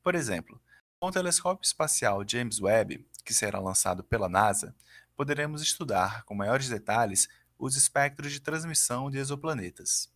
Por 0.02 0.14
exemplo, 0.14 0.60
com 1.04 1.08
o 1.08 1.12
telescópio 1.12 1.66
espacial 1.66 2.25
James 2.26 2.58
Webb, 2.58 3.06
que 3.23 3.34
será 3.34 3.61
lançado 3.61 4.02
pela 4.02 4.26
NASA, 4.26 4.75
poderemos 5.14 5.61
estudar 5.61 6.25
com 6.25 6.34
maiores 6.34 6.70
detalhes 6.70 7.28
os 7.58 7.76
espectros 7.76 8.32
de 8.32 8.40
transmissão 8.40 9.11
de 9.11 9.18
exoplanetas. 9.18 10.11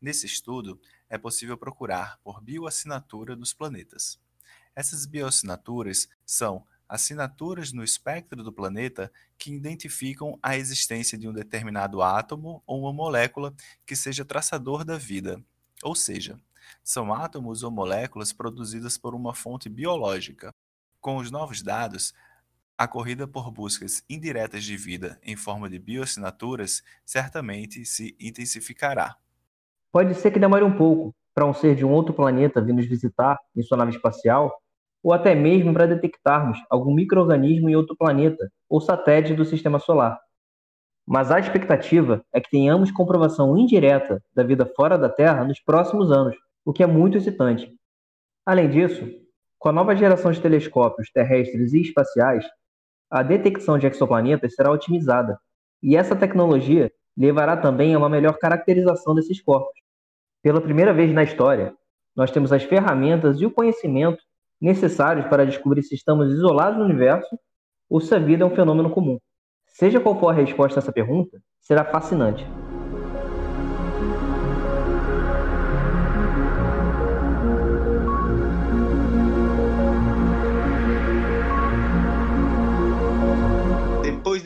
Nesse 0.00 0.24
estudo, 0.24 0.80
é 1.10 1.18
possível 1.18 1.58
procurar 1.58 2.18
por 2.24 2.40
bioassinatura 2.40 3.36
dos 3.36 3.52
planetas. 3.52 4.18
Essas 4.74 5.04
bioassinaturas 5.04 6.08
são 6.24 6.64
assinaturas 6.88 7.70
no 7.70 7.84
espectro 7.84 8.42
do 8.42 8.50
planeta 8.50 9.12
que 9.36 9.52
identificam 9.52 10.38
a 10.42 10.56
existência 10.56 11.18
de 11.18 11.28
um 11.28 11.34
determinado 11.34 12.00
átomo 12.00 12.62
ou 12.66 12.80
uma 12.80 12.94
molécula 12.94 13.52
que 13.84 13.94
seja 13.94 14.24
traçador 14.24 14.86
da 14.86 14.96
vida, 14.96 15.38
ou 15.82 15.94
seja, 15.94 16.40
são 16.82 17.12
átomos 17.12 17.62
ou 17.62 17.70
moléculas 17.70 18.32
produzidas 18.32 18.96
por 18.96 19.14
uma 19.14 19.34
fonte 19.34 19.68
biológica. 19.68 20.52
Com 21.00 21.16
os 21.16 21.30
novos 21.30 21.62
dados, 21.62 22.12
a 22.76 22.88
corrida 22.88 23.28
por 23.28 23.50
buscas 23.50 24.02
indiretas 24.08 24.64
de 24.64 24.76
vida 24.76 25.18
em 25.22 25.36
forma 25.36 25.68
de 25.68 25.78
bioassinaturas 25.78 26.82
certamente 27.04 27.84
se 27.84 28.16
intensificará. 28.18 29.16
Pode 29.92 30.14
ser 30.14 30.30
que 30.30 30.38
demore 30.38 30.64
um 30.64 30.76
pouco 30.76 31.14
para 31.34 31.44
um 31.44 31.52
ser 31.52 31.74
de 31.74 31.84
um 31.84 31.90
outro 31.90 32.14
planeta 32.14 32.60
vir 32.60 32.72
nos 32.72 32.86
visitar 32.86 33.38
em 33.54 33.62
sua 33.62 33.76
nave 33.76 33.92
espacial 33.92 34.50
ou 35.02 35.12
até 35.12 35.34
mesmo 35.34 35.72
para 35.72 35.86
detectarmos 35.86 36.58
algum 36.68 36.94
microorganismo 36.94 37.68
em 37.68 37.76
outro 37.76 37.96
planeta 37.96 38.50
ou 38.68 38.80
satélite 38.80 39.34
do 39.34 39.44
sistema 39.44 39.78
solar. 39.78 40.18
Mas 41.06 41.30
a 41.30 41.40
expectativa 41.40 42.24
é 42.32 42.40
que 42.40 42.50
tenhamos 42.50 42.90
comprovação 42.90 43.58
indireta 43.58 44.22
da 44.34 44.42
vida 44.42 44.64
fora 44.64 44.96
da 44.96 45.08
Terra 45.08 45.44
nos 45.44 45.60
próximos 45.60 46.12
anos, 46.12 46.36
o 46.70 46.72
que 46.72 46.84
é 46.84 46.86
muito 46.86 47.18
excitante. 47.18 47.68
Além 48.46 48.70
disso, 48.70 49.04
com 49.58 49.68
a 49.68 49.72
nova 49.72 49.96
geração 49.96 50.30
de 50.30 50.40
telescópios 50.40 51.10
terrestres 51.10 51.72
e 51.72 51.80
espaciais, 51.80 52.46
a 53.10 53.24
detecção 53.24 53.76
de 53.76 53.88
exoplanetas 53.88 54.54
será 54.54 54.70
otimizada, 54.70 55.36
e 55.82 55.96
essa 55.96 56.14
tecnologia 56.14 56.92
levará 57.16 57.56
também 57.56 57.92
a 57.92 57.98
uma 57.98 58.08
melhor 58.08 58.38
caracterização 58.38 59.16
desses 59.16 59.42
corpos. 59.42 59.74
Pela 60.44 60.60
primeira 60.60 60.94
vez 60.94 61.12
na 61.12 61.24
história, 61.24 61.74
nós 62.14 62.30
temos 62.30 62.52
as 62.52 62.62
ferramentas 62.62 63.40
e 63.40 63.46
o 63.46 63.50
conhecimento 63.50 64.22
necessários 64.60 65.26
para 65.26 65.44
descobrir 65.44 65.82
se 65.82 65.96
estamos 65.96 66.32
isolados 66.32 66.78
no 66.78 66.84
universo 66.84 67.36
ou 67.90 68.00
se 68.00 68.14
a 68.14 68.18
vida 68.20 68.44
é 68.44 68.46
um 68.46 68.54
fenômeno 68.54 68.90
comum. 68.90 69.18
Seja 69.66 69.98
qual 69.98 70.20
for 70.20 70.28
a 70.28 70.34
resposta 70.34 70.78
a 70.78 70.82
essa 70.82 70.92
pergunta, 70.92 71.42
será 71.60 71.84
fascinante. 71.84 72.46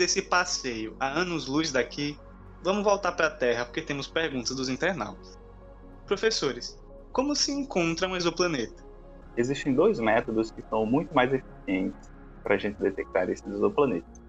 Desse 0.05 0.21
passeio 0.21 0.95
a 1.01 1.19
anos-luz 1.19 1.73
daqui, 1.73 2.19
vamos 2.63 2.85
voltar 2.85 3.13
para 3.13 3.29
a 3.29 3.31
Terra 3.31 3.65
porque 3.65 3.81
temos 3.81 4.07
perguntas 4.07 4.55
dos 4.55 4.69
internautas. 4.69 5.39
Professores, 6.05 6.79
como 7.11 7.35
se 7.35 7.51
encontra 7.51 8.07
um 8.07 8.15
exoplaneta? 8.15 8.85
existem 9.35 9.75
dois 9.75 9.99
métodos 9.99 10.51
que 10.51 10.61
são 10.69 10.85
muito 10.85 11.13
mais 11.15 11.33
eficientes 11.33 12.13
para 12.43 12.55
a 12.55 12.59
gente 12.59 12.79
detectar 12.81 13.31
esses 13.31 13.47
exoplanetas, 13.47 14.23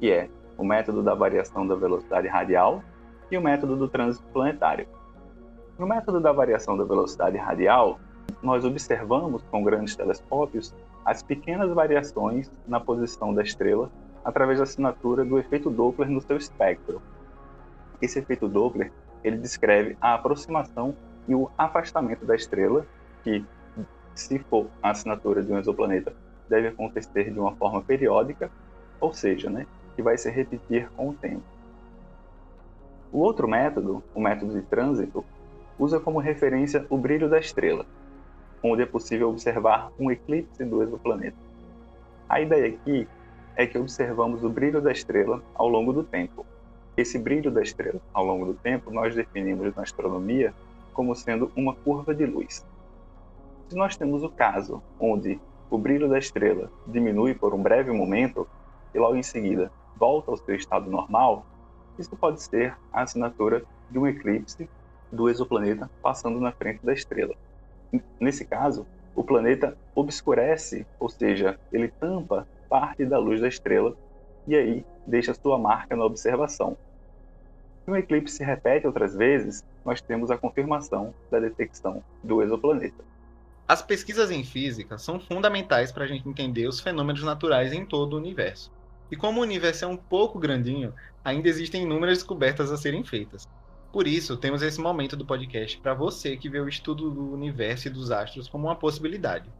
que 0.00 0.10
é 0.10 0.30
o 0.56 0.64
método 0.64 1.02
da 1.02 1.14
variação 1.14 1.66
da 1.66 1.74
velocidade 1.74 2.26
radial 2.26 2.82
e 3.30 3.36
o 3.36 3.42
método 3.42 3.76
do 3.76 3.88
trânsito 3.88 4.26
planetário. 4.32 4.88
No 5.78 5.86
método 5.86 6.20
da 6.20 6.32
variação 6.32 6.74
da 6.74 6.84
velocidade 6.84 7.36
radial, 7.36 8.00
nós 8.42 8.64
observamos 8.64 9.42
com 9.50 9.62
grandes 9.62 9.94
telescópios 9.94 10.74
as 11.04 11.22
pequenas 11.22 11.70
variações 11.72 12.50
na 12.66 12.80
posição 12.80 13.34
da 13.34 13.42
estrela 13.42 13.90
através 14.24 14.58
da 14.58 14.64
assinatura 14.64 15.24
do 15.24 15.38
efeito 15.38 15.70
Doppler 15.70 16.08
no 16.08 16.20
seu 16.20 16.36
espectro. 16.36 17.00
Esse 18.00 18.18
efeito 18.18 18.48
Doppler 18.48 18.92
ele 19.22 19.36
descreve 19.36 19.96
a 20.00 20.14
aproximação 20.14 20.94
e 21.28 21.34
o 21.34 21.50
afastamento 21.56 22.24
da 22.24 22.34
estrela, 22.34 22.86
que 23.22 23.44
se 24.14 24.38
for 24.38 24.66
a 24.82 24.90
assinatura 24.90 25.42
de 25.42 25.52
um 25.52 25.58
exoplaneta, 25.58 26.12
deve 26.48 26.68
acontecer 26.68 27.30
de 27.30 27.38
uma 27.38 27.54
forma 27.54 27.82
periódica, 27.82 28.50
ou 29.00 29.12
seja, 29.12 29.48
né, 29.48 29.66
que 29.94 30.02
vai 30.02 30.18
se 30.18 30.30
repetir 30.30 30.88
com 30.96 31.10
o 31.10 31.14
tempo. 31.14 31.42
O 33.12 33.18
outro 33.18 33.46
método, 33.46 34.02
o 34.14 34.20
método 34.20 34.54
de 34.54 34.62
trânsito, 34.62 35.24
usa 35.78 36.00
como 36.00 36.18
referência 36.18 36.86
o 36.90 36.98
brilho 36.98 37.28
da 37.28 37.38
estrela, 37.38 37.86
onde 38.62 38.82
é 38.82 38.86
possível 38.86 39.28
observar 39.28 39.90
um 39.98 40.10
eclipse 40.10 40.64
do 40.64 40.82
exoplaneta. 40.82 41.36
A 42.28 42.40
ideia 42.40 42.68
aqui 42.74 43.08
é 43.56 43.66
que 43.66 43.78
observamos 43.78 44.44
o 44.44 44.48
brilho 44.48 44.80
da 44.80 44.92
estrela 44.92 45.42
ao 45.54 45.68
longo 45.68 45.92
do 45.92 46.02
tempo. 46.02 46.46
Esse 46.96 47.18
brilho 47.18 47.50
da 47.50 47.62
estrela 47.62 48.00
ao 48.12 48.24
longo 48.24 48.46
do 48.46 48.54
tempo 48.54 48.90
nós 48.90 49.14
definimos 49.14 49.74
na 49.74 49.82
astronomia 49.82 50.54
como 50.92 51.14
sendo 51.14 51.50
uma 51.56 51.74
curva 51.74 52.14
de 52.14 52.26
luz. 52.26 52.64
Se 53.68 53.76
nós 53.76 53.96
temos 53.96 54.22
o 54.22 54.28
caso 54.28 54.82
onde 55.00 55.40
o 55.70 55.78
brilho 55.78 56.08
da 56.08 56.18
estrela 56.18 56.70
diminui 56.86 57.34
por 57.34 57.54
um 57.54 57.62
breve 57.62 57.90
momento 57.90 58.46
e 58.94 58.98
logo 58.98 59.16
em 59.16 59.22
seguida 59.22 59.72
volta 59.96 60.30
ao 60.30 60.36
seu 60.36 60.54
estado 60.54 60.90
normal, 60.90 61.46
isso 61.98 62.14
pode 62.16 62.42
ser 62.42 62.76
a 62.92 63.02
assinatura 63.02 63.62
de 63.90 63.98
um 63.98 64.06
eclipse 64.06 64.68
do 65.10 65.28
exoplaneta 65.28 65.90
passando 66.02 66.40
na 66.40 66.52
frente 66.52 66.84
da 66.84 66.92
estrela. 66.92 67.34
Nesse 68.18 68.44
caso, 68.44 68.86
o 69.14 69.22
planeta 69.22 69.76
obscurece, 69.94 70.86
ou 70.98 71.08
seja, 71.08 71.58
ele 71.70 71.88
tampa 71.88 72.46
parte 72.72 73.04
da 73.04 73.18
luz 73.18 73.38
da 73.38 73.48
estrela 73.48 73.94
e 74.48 74.56
aí 74.56 74.86
deixa 75.06 75.34
sua 75.34 75.58
marca 75.58 75.94
na 75.94 76.06
observação. 76.06 76.74
Se 77.84 77.90
um 77.90 77.96
eclipse 77.96 78.36
se 78.36 78.42
repete 78.42 78.86
outras 78.86 79.14
vezes, 79.14 79.62
nós 79.84 80.00
temos 80.00 80.30
a 80.30 80.38
confirmação 80.38 81.12
da 81.30 81.38
detecção 81.38 82.02
do 82.24 82.42
exoplaneta. 82.42 83.04
As 83.68 83.82
pesquisas 83.82 84.30
em 84.30 84.42
física 84.42 84.96
são 84.96 85.20
fundamentais 85.20 85.92
para 85.92 86.04
a 86.04 86.06
gente 86.06 86.26
entender 86.26 86.66
os 86.66 86.80
fenômenos 86.80 87.22
naturais 87.22 87.74
em 87.74 87.84
todo 87.84 88.14
o 88.14 88.16
universo. 88.16 88.72
E 89.10 89.16
como 89.16 89.40
o 89.40 89.42
universo 89.42 89.84
é 89.84 89.88
um 89.88 89.96
pouco 89.96 90.38
grandinho, 90.38 90.94
ainda 91.22 91.50
existem 91.50 91.82
inúmeras 91.82 92.18
descobertas 92.18 92.72
a 92.72 92.78
serem 92.78 93.04
feitas. 93.04 93.46
Por 93.92 94.06
isso, 94.06 94.34
temos 94.38 94.62
esse 94.62 94.80
momento 94.80 95.14
do 95.14 95.26
podcast 95.26 95.78
para 95.78 95.92
você 95.92 96.38
que 96.38 96.48
vê 96.48 96.58
o 96.58 96.68
estudo 96.68 97.10
do 97.10 97.34
universo 97.34 97.88
e 97.88 97.90
dos 97.90 98.10
astros 98.10 98.48
como 98.48 98.68
uma 98.68 98.76
possibilidade. 98.76 99.52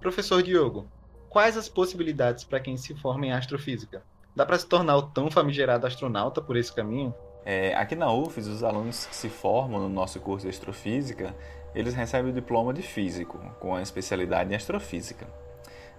Professor 0.00 0.42
Diogo, 0.42 0.88
quais 1.30 1.56
as 1.56 1.68
possibilidades 1.68 2.42
para 2.44 2.60
quem 2.60 2.76
se 2.76 2.94
forma 2.96 3.24
em 3.24 3.32
astrofísica? 3.32 4.02
Dá 4.34 4.44
para 4.44 4.58
se 4.58 4.66
tornar 4.66 4.96
o 4.96 5.02
tão 5.02 5.30
famigerado 5.30 5.86
astronauta 5.86 6.42
por 6.42 6.56
esse 6.56 6.72
caminho? 6.72 7.14
É, 7.44 7.74
aqui 7.74 7.94
na 7.94 8.12
UFES, 8.12 8.48
os 8.48 8.62
alunos 8.62 9.06
que 9.06 9.16
se 9.16 9.28
formam 9.28 9.80
no 9.80 9.88
nosso 9.88 10.20
curso 10.20 10.44
de 10.44 10.50
astrofísica, 10.50 11.34
eles 11.74 11.94
recebem 11.94 12.32
o 12.32 12.34
diploma 12.34 12.74
de 12.74 12.82
físico, 12.82 13.38
com 13.60 13.74
a 13.74 13.80
especialidade 13.80 14.52
em 14.52 14.56
astrofísica. 14.56 15.26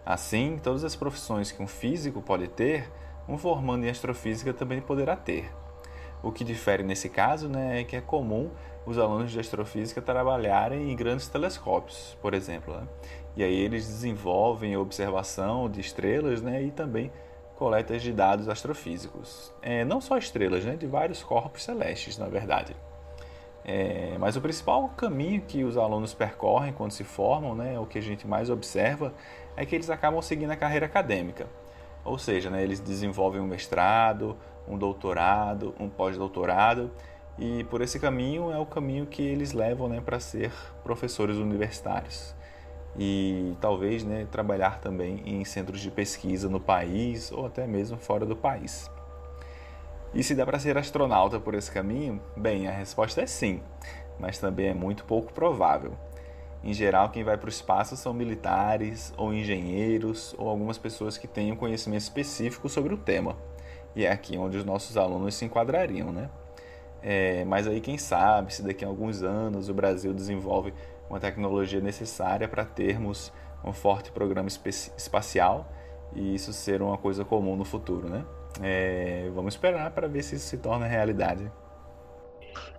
Assim, 0.06 0.60
todas 0.62 0.84
as 0.84 0.96
profissões 0.96 1.52
que 1.52 1.64
um 1.64 1.68
físico 1.68 2.22
pode 2.22 2.48
ter, 2.50 2.92
um 3.28 3.38
formando 3.38 3.86
em 3.86 3.90
astrofísica 3.90 4.54
também 4.54 4.82
poderá 4.82 5.16
ter. 5.16 5.50
O 6.22 6.32
que 6.32 6.44
difere 6.44 6.84
nesse 6.84 7.10
caso 7.10 7.48
né, 7.48 7.82
é 7.82 7.84
que 7.84 7.96
é 7.96 8.02
comum 8.02 8.52
os 8.86 8.98
alunos 8.98 9.32
de 9.32 9.40
astrofísica 9.40 10.02
trabalharem 10.02 10.92
em 10.92 10.96
grandes 10.96 11.28
telescópios, 11.28 12.18
por 12.22 12.34
exemplo. 12.34 12.76
Né? 12.76 12.88
E 13.36 13.44
aí 13.44 13.56
eles 13.56 13.88
desenvolvem 13.88 14.76
observação 14.76 15.70
de 15.70 15.80
estrelas 15.80 16.42
né, 16.42 16.62
e 16.64 16.72
também 16.72 17.12
coletas 17.56 18.02
de 18.02 18.12
dados 18.12 18.50
astrofísicos. 18.50 19.54
É, 19.62 19.86
não 19.86 20.02
só 20.02 20.18
estrelas, 20.18 20.66
né, 20.66 20.76
de 20.76 20.88
vários 20.88 21.24
corpos 21.24 21.64
celestes, 21.64 22.18
na 22.18 22.28
verdade. 22.28 22.76
É, 23.64 24.18
mas 24.20 24.36
o 24.36 24.42
principal 24.42 24.90
caminho 24.90 25.42
que 25.42 25.64
os 25.64 25.78
alunos 25.78 26.14
percorrem 26.14 26.74
quando 26.74 26.92
se 26.92 27.04
formam, 27.04 27.56
né, 27.56 27.80
o 27.80 27.86
que 27.86 28.00
a 28.00 28.02
gente 28.02 28.28
mais 28.28 28.50
observa, 28.50 29.14
é 29.56 29.66
que 29.66 29.76
eles 29.76 29.90
acabam 29.90 30.22
seguindo 30.22 30.52
a 30.52 30.56
carreira 30.56 30.86
acadêmica. 30.86 31.48
Ou 32.04 32.18
seja, 32.18 32.50
né, 32.50 32.64
eles 32.64 32.80
desenvolvem 32.80 33.40
um 33.40 33.48
mestrado, 33.48 34.36
um 34.68 34.78
doutorado, 34.78 35.76
um 35.80 35.88
pós-doutorado, 35.88 36.92
e 37.38 37.64
por 37.66 37.82
esse 37.82 38.00
caminho 38.00 38.52
é 38.52 38.58
o 38.58 38.66
caminho 38.66 39.06
que 39.06 39.22
eles 39.22 39.54
levam 39.54 39.88
né, 39.88 40.02
para 40.04 40.20
ser 40.20 40.52
professores 40.84 41.38
universitários. 41.38 42.36
E 42.98 43.56
talvez 43.62 44.04
né, 44.04 44.28
trabalhar 44.30 44.80
também 44.80 45.22
em 45.26 45.44
centros 45.46 45.80
de 45.80 45.90
pesquisa 45.90 46.50
no 46.50 46.60
país 46.60 47.32
ou 47.32 47.46
até 47.46 47.66
mesmo 47.66 47.98
fora 47.98 48.26
do 48.26 48.36
país. 48.36 48.90
E 50.14 50.24
se 50.24 50.36
dá 50.36 50.46
para 50.46 50.60
ser 50.60 50.78
astronauta 50.78 51.40
por 51.40 51.54
esse 51.54 51.72
caminho? 51.72 52.22
Bem, 52.36 52.68
a 52.68 52.72
resposta 52.72 53.22
é 53.22 53.26
sim, 53.26 53.62
mas 54.20 54.38
também 54.38 54.68
é 54.68 54.74
muito 54.74 55.06
pouco 55.06 55.32
provável. 55.32 55.94
Em 56.64 56.74
geral, 56.74 57.10
quem 57.10 57.24
vai 57.24 57.38
para 57.38 57.48
o 57.48 57.50
espaço 57.50 57.96
são 57.96 58.14
militares 58.14 59.14
ou 59.18 59.34
engenheiros 59.34 60.36
ou 60.38 60.50
algumas 60.50 60.78
pessoas 60.78 61.18
que 61.18 61.28
tenham 61.28 61.56
conhecimento 61.56 62.02
específico 62.02 62.70
sobre 62.70 62.94
o 62.94 62.98
tema. 62.98 63.36
E 63.96 64.06
é 64.06 64.12
aqui 64.12 64.38
onde 64.38 64.58
os 64.58 64.66
nossos 64.66 64.96
alunos 64.96 65.34
se 65.34 65.46
enquadrariam, 65.46 66.12
né? 66.12 66.30
É, 67.02 67.44
mas 67.46 67.68
aí 67.68 67.82
quem 67.82 67.98
sabe 67.98 68.54
se 68.54 68.62
daqui 68.62 68.86
a 68.86 68.88
alguns 68.88 69.24
anos 69.24 69.70
o 69.70 69.74
Brasil 69.74 70.14
desenvolve 70.14 70.72
uma 71.12 71.20
tecnologia 71.20 71.82
necessária 71.82 72.48
para 72.48 72.63
termos 72.63 73.34
um 73.65 73.74
forte 73.74 74.12
programa 74.13 74.48
espacial 74.48 75.70
e 76.15 76.34
isso 76.34 76.53
ser 76.53 76.82
uma 76.82 76.98
coisa 76.98 77.25
comum 77.25 77.58
no 77.58 77.65
futuro, 77.65 78.10
né? 78.10 78.25
É, 78.62 79.30
vamos 79.36 79.53
esperar 79.53 79.91
para 79.91 80.08
ver 80.08 80.24
se 80.24 80.36
isso 80.36 80.48
se 80.48 80.58
torna 80.58 80.88
realidade. 80.88 81.51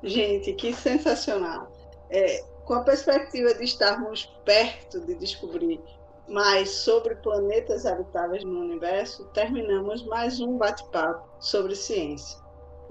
Gente, 0.02 0.54
que 0.54 0.72
sensacional! 0.72 1.70
É, 2.10 2.42
com 2.64 2.74
a 2.74 2.82
perspectiva 2.82 3.54
de 3.54 3.64
estarmos 3.64 4.24
perto 4.44 5.00
de 5.00 5.14
descobrir 5.14 5.78
mais 6.26 6.70
sobre 6.70 7.16
planetas 7.16 7.84
habitáveis 7.84 8.44
no 8.44 8.60
universo, 8.60 9.26
terminamos 9.34 10.04
mais 10.06 10.40
um 10.40 10.56
bate-papo 10.56 11.28
sobre 11.38 11.74
ciência. 11.74 12.41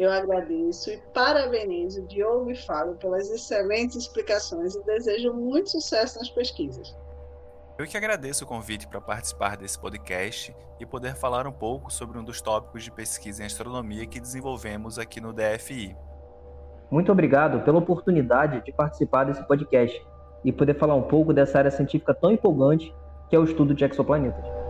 Eu 0.01 0.11
agradeço 0.11 0.89
e 0.89 0.97
parabenizo 1.13 2.01
Diogo 2.07 2.49
e 2.49 2.55
Fábio 2.55 2.95
pelas 2.95 3.29
excelentes 3.29 3.97
explicações 3.97 4.73
e 4.73 4.83
desejo 4.83 5.31
muito 5.31 5.69
sucesso 5.69 6.17
nas 6.17 6.27
pesquisas. 6.27 6.97
Eu 7.77 7.85
que 7.85 7.95
agradeço 7.95 8.43
o 8.43 8.47
convite 8.47 8.87
para 8.87 8.99
participar 8.99 9.55
desse 9.57 9.79
podcast 9.79 10.55
e 10.79 10.87
poder 10.87 11.15
falar 11.15 11.45
um 11.45 11.51
pouco 11.51 11.93
sobre 11.93 12.17
um 12.17 12.23
dos 12.23 12.41
tópicos 12.41 12.83
de 12.83 12.91
pesquisa 12.91 13.43
em 13.43 13.45
astronomia 13.45 14.07
que 14.07 14.19
desenvolvemos 14.19 14.97
aqui 14.97 15.21
no 15.21 15.31
DFI. 15.31 15.95
Muito 16.89 17.11
obrigado 17.11 17.63
pela 17.63 17.77
oportunidade 17.77 18.65
de 18.65 18.71
participar 18.71 19.25
desse 19.25 19.47
podcast 19.47 20.03
e 20.43 20.51
poder 20.51 20.79
falar 20.79 20.95
um 20.95 21.03
pouco 21.03 21.31
dessa 21.31 21.59
área 21.59 21.69
científica 21.69 22.11
tão 22.11 22.31
empolgante 22.31 22.91
que 23.29 23.35
é 23.35 23.39
o 23.39 23.43
estudo 23.43 23.75
de 23.75 23.85
exoplanetas. 23.85 24.60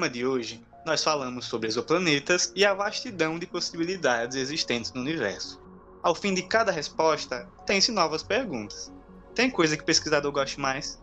Programa 0.00 0.08
de 0.08 0.24
hoje, 0.24 0.64
nós 0.86 1.04
falamos 1.04 1.44
sobre 1.44 1.68
exoplanetas 1.68 2.50
e 2.56 2.64
a 2.64 2.72
vastidão 2.72 3.38
de 3.38 3.46
possibilidades 3.46 4.34
existentes 4.34 4.94
no 4.94 5.02
universo. 5.02 5.60
Ao 6.02 6.14
fim 6.14 6.32
de 6.32 6.40
cada 6.42 6.72
resposta, 6.72 7.46
tem-se 7.66 7.92
novas 7.92 8.22
perguntas. 8.22 8.90
Tem 9.34 9.50
coisa 9.50 9.76
que 9.76 9.82
o 9.82 9.86
pesquisador 9.86 10.32
goste 10.32 10.58
mais? 10.58 10.98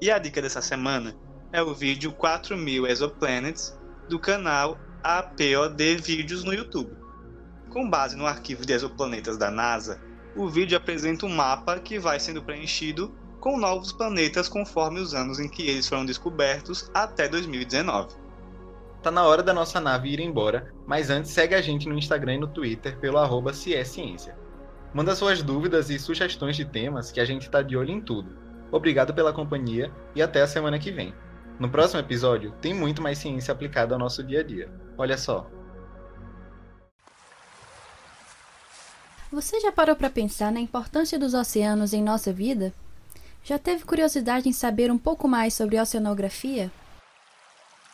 E 0.00 0.10
a 0.10 0.18
dica 0.18 0.40
dessa 0.40 0.62
semana 0.62 1.14
é 1.52 1.62
o 1.62 1.74
vídeo 1.74 2.10
4000 2.12 2.86
Exoplanets 2.86 3.78
do 4.08 4.18
canal 4.18 4.78
APOD 5.02 5.96
Vídeos 5.96 6.42
no 6.42 6.54
YouTube. 6.54 6.96
Com 7.68 7.90
base 7.90 8.16
no 8.16 8.26
arquivo 8.26 8.64
de 8.64 8.72
exoplanetas 8.72 9.36
da 9.36 9.50
NASA, 9.50 10.00
o 10.34 10.48
vídeo 10.48 10.78
apresenta 10.78 11.26
um 11.26 11.34
mapa 11.34 11.78
que 11.78 11.98
vai 11.98 12.18
sendo 12.18 12.42
preenchido 12.42 13.14
com 13.40 13.58
novos 13.58 13.92
planetas 13.92 14.48
conforme 14.48 15.00
os 15.00 15.14
anos 15.14 15.38
em 15.38 15.48
que 15.48 15.68
eles 15.68 15.88
foram 15.88 16.04
descobertos 16.04 16.90
até 16.92 17.28
2019. 17.28 18.14
Tá 19.02 19.10
na 19.10 19.24
hora 19.24 19.42
da 19.42 19.54
nossa 19.54 19.80
nave 19.80 20.10
ir 20.10 20.20
embora, 20.20 20.72
mas 20.86 21.08
antes 21.08 21.30
segue 21.30 21.54
a 21.54 21.60
gente 21.60 21.88
no 21.88 21.96
Instagram 21.96 22.34
e 22.34 22.38
no 22.38 22.48
Twitter 22.48 22.98
pelo 22.98 23.18
arroba 23.18 23.52
Ciência. 23.52 24.36
Manda 24.92 25.14
suas 25.14 25.42
dúvidas 25.42 25.90
e 25.90 25.98
sugestões 25.98 26.56
de 26.56 26.64
temas 26.64 27.12
que 27.12 27.20
a 27.20 27.24
gente 27.24 27.48
tá 27.48 27.62
de 27.62 27.76
olho 27.76 27.90
em 27.90 28.00
tudo. 28.00 28.36
Obrigado 28.72 29.14
pela 29.14 29.32
companhia 29.32 29.92
e 30.14 30.22
até 30.22 30.42
a 30.42 30.46
semana 30.46 30.78
que 30.78 30.90
vem. 30.90 31.14
No 31.58 31.68
próximo 31.68 32.00
episódio, 32.00 32.52
tem 32.60 32.74
muito 32.74 33.00
mais 33.00 33.18
ciência 33.18 33.52
aplicada 33.52 33.94
ao 33.94 33.98
nosso 33.98 34.22
dia 34.22 34.40
a 34.40 34.42
dia. 34.42 34.70
Olha 34.96 35.16
só. 35.16 35.48
Você 39.30 39.60
já 39.60 39.70
parou 39.70 39.94
para 39.94 40.08
pensar 40.08 40.50
na 40.50 40.60
importância 40.60 41.18
dos 41.18 41.34
oceanos 41.34 41.92
em 41.92 42.02
nossa 42.02 42.32
vida? 42.32 42.72
Já 43.44 43.58
teve 43.58 43.84
curiosidade 43.84 44.48
em 44.48 44.52
saber 44.52 44.90
um 44.90 44.98
pouco 44.98 45.26
mais 45.26 45.54
sobre 45.54 45.80
oceanografia? 45.80 46.70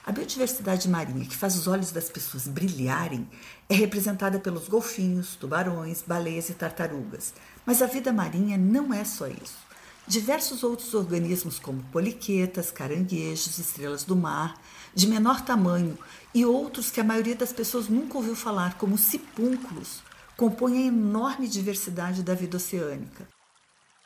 A 0.06 0.12
biodiversidade 0.12 0.86
marinha 0.86 1.24
que 1.24 1.36
faz 1.36 1.56
os 1.56 1.66
olhos 1.66 1.90
das 1.90 2.10
pessoas 2.10 2.46
brilharem 2.46 3.26
é 3.70 3.74
representada 3.74 4.38
pelos 4.38 4.68
golfinhos, 4.68 5.34
tubarões, 5.36 6.02
baleias 6.06 6.50
e 6.50 6.54
tartarugas. 6.54 7.32
Mas 7.64 7.80
a 7.80 7.86
vida 7.86 8.12
marinha 8.12 8.58
não 8.58 8.92
é 8.92 9.02
só 9.02 9.26
isso. 9.26 9.64
Diversos 10.06 10.62
outros 10.62 10.92
organismos, 10.92 11.58
como 11.58 11.82
poliquetas, 11.84 12.70
caranguejos, 12.70 13.58
estrelas 13.58 14.04
do 14.04 14.14
mar, 14.14 14.60
de 14.94 15.06
menor 15.06 15.40
tamanho, 15.40 15.96
e 16.34 16.44
outros 16.44 16.90
que 16.90 17.00
a 17.00 17.04
maioria 17.04 17.34
das 17.34 17.54
pessoas 17.54 17.88
nunca 17.88 18.18
ouviu 18.18 18.36
falar, 18.36 18.76
como 18.76 18.98
cipúnculos, 18.98 20.02
compõem 20.36 20.76
a 20.76 20.86
enorme 20.88 21.48
diversidade 21.48 22.22
da 22.22 22.34
vida 22.34 22.58
oceânica. 22.58 23.26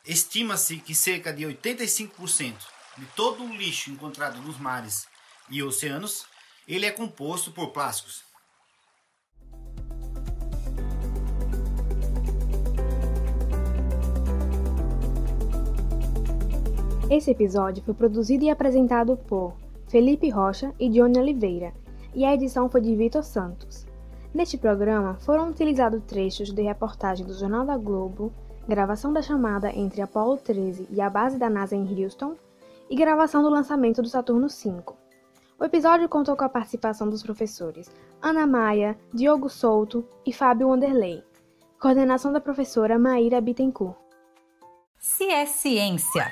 Estima-se 0.09 0.77
que 0.77 0.95
cerca 0.95 1.31
de 1.31 1.45
85% 1.45 2.55
de 2.97 3.05
todo 3.15 3.43
o 3.43 3.55
lixo 3.55 3.91
encontrado 3.91 4.41
nos 4.41 4.57
mares 4.57 5.07
e 5.51 5.61
oceanos, 5.61 6.25
ele 6.67 6.87
é 6.87 6.91
composto 6.91 7.51
por 7.51 7.67
plásticos. 7.67 8.23
Esse 17.11 17.29
episódio 17.29 17.83
foi 17.83 17.93
produzido 17.93 18.43
e 18.43 18.49
apresentado 18.49 19.15
por 19.15 19.55
Felipe 19.89 20.27
Rocha 20.31 20.73
e 20.79 20.89
Johnny 20.89 21.19
Oliveira, 21.19 21.71
e 22.15 22.25
a 22.25 22.33
edição 22.33 22.67
foi 22.67 22.81
de 22.81 22.95
Vitor 22.95 23.23
Santos. 23.23 23.85
Neste 24.33 24.57
programa 24.57 25.19
foram 25.19 25.51
utilizados 25.51 26.01
trechos 26.07 26.51
de 26.51 26.63
reportagem 26.63 27.27
do 27.27 27.37
Jornal 27.37 27.63
da 27.63 27.77
Globo, 27.77 28.33
gravação 28.69 29.11
da 29.11 29.21
chamada 29.21 29.75
entre 29.75 29.99
Apollo 29.99 30.37
13 30.37 30.87
e 30.91 31.01
a 31.01 31.09
base 31.09 31.39
da 31.39 31.49
NASA 31.49 31.75
em 31.75 32.03
Houston 32.03 32.35
e 32.87 32.95
gravação 32.95 33.41
do 33.41 33.49
lançamento 33.49 33.99
do 33.99 34.07
Saturno 34.07 34.47
V. 34.47 34.83
O 35.59 35.65
episódio 35.65 36.07
contou 36.07 36.37
com 36.37 36.43
a 36.43 36.49
participação 36.49 37.09
dos 37.09 37.23
professores 37.23 37.89
Ana 38.21 38.45
Maia, 38.45 38.95
Diogo 39.11 39.49
Souto 39.49 40.07
e 40.23 40.31
Fábio 40.31 40.69
Wanderlei. 40.69 41.23
Coordenação 41.81 42.31
da 42.31 42.39
professora 42.39 42.99
Maíra 42.99 43.41
Bittencourt. 43.41 43.97
Se 44.99 45.25
é 45.25 45.45
ciência 45.47 46.31